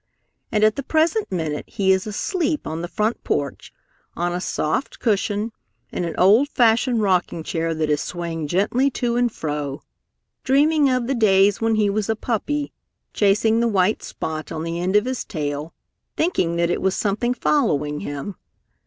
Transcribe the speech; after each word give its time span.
And 0.51 0.63
at 0.63 0.77
the 0.77 0.81
present 0.81 1.31
minute 1.31 1.65
he 1.67 1.91
is 1.91 2.07
asleep 2.07 2.65
on 2.65 2.81
the 2.81 2.87
front 2.87 3.23
porch 3.23 3.71
on 4.15 4.33
a 4.33 4.41
soft 4.41 4.99
cushion 4.99 5.51
in 5.91 6.05
an 6.05 6.15
old 6.17 6.49
fashioned 6.49 7.03
rocking 7.03 7.43
chair 7.43 7.75
that 7.75 7.87
is 7.87 8.01
swaying 8.01 8.47
gently 8.47 8.89
to 8.89 9.15
and 9.15 9.31
fro, 9.31 9.83
dreaming 10.43 10.89
of 10.89 11.05
the 11.05 11.13
days 11.13 11.61
when 11.61 11.75
he 11.75 11.87
was 11.87 12.09
a 12.09 12.15
puppy 12.15 12.73
chasing 13.13 13.59
the 13.59 13.67
white 13.67 14.01
spot 14.01 14.51
on 14.51 14.63
the 14.63 14.79
end 14.79 14.95
of 14.95 15.05
his 15.05 15.23
tail, 15.23 15.71
thinking 16.17 16.57
it 16.57 16.81
was 16.81 16.95
something 16.95 17.35
following 17.35 17.99
him. 17.99 18.33